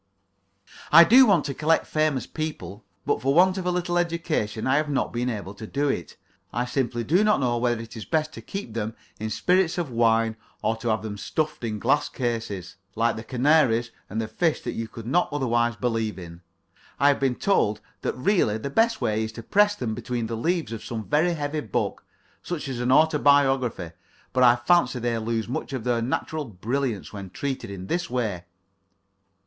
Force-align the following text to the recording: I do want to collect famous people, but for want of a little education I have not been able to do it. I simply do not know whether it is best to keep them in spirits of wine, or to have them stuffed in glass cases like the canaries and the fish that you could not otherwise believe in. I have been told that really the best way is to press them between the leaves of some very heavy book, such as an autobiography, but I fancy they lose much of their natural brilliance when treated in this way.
I 0.91 1.03
do 1.03 1.27
want 1.27 1.45
to 1.45 1.53
collect 1.53 1.85
famous 1.85 2.25
people, 2.25 2.83
but 3.05 3.21
for 3.21 3.35
want 3.35 3.59
of 3.59 3.67
a 3.67 3.71
little 3.71 3.99
education 3.99 4.65
I 4.65 4.77
have 4.77 4.89
not 4.89 5.13
been 5.13 5.29
able 5.29 5.53
to 5.53 5.67
do 5.67 5.89
it. 5.89 6.17
I 6.51 6.65
simply 6.65 7.03
do 7.03 7.23
not 7.23 7.39
know 7.39 7.59
whether 7.59 7.79
it 7.83 7.95
is 7.95 8.03
best 8.03 8.33
to 8.33 8.41
keep 8.41 8.73
them 8.73 8.95
in 9.19 9.29
spirits 9.29 9.77
of 9.77 9.91
wine, 9.91 10.37
or 10.63 10.75
to 10.77 10.87
have 10.89 11.03
them 11.03 11.19
stuffed 11.19 11.63
in 11.63 11.77
glass 11.77 12.09
cases 12.09 12.77
like 12.95 13.15
the 13.15 13.23
canaries 13.23 13.91
and 14.09 14.19
the 14.19 14.27
fish 14.27 14.61
that 14.61 14.71
you 14.71 14.87
could 14.87 15.05
not 15.05 15.29
otherwise 15.31 15.75
believe 15.75 16.17
in. 16.17 16.41
I 16.99 17.09
have 17.09 17.19
been 17.19 17.35
told 17.35 17.79
that 18.01 18.17
really 18.17 18.57
the 18.57 18.71
best 18.71 19.01
way 19.01 19.23
is 19.25 19.31
to 19.33 19.43
press 19.43 19.75
them 19.75 19.93
between 19.93 20.25
the 20.25 20.35
leaves 20.35 20.71
of 20.71 20.83
some 20.83 21.03
very 21.07 21.33
heavy 21.35 21.59
book, 21.61 22.03
such 22.41 22.67
as 22.67 22.79
an 22.79 22.91
autobiography, 22.91 23.91
but 24.33 24.41
I 24.41 24.55
fancy 24.55 24.97
they 24.97 25.15
lose 25.19 25.47
much 25.47 25.73
of 25.73 25.83
their 25.83 26.01
natural 26.01 26.45
brilliance 26.45 27.13
when 27.13 27.29
treated 27.29 27.69
in 27.69 27.85
this 27.85 28.09
way. 28.09 28.45